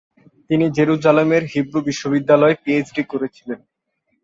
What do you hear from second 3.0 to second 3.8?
করেছিলেন।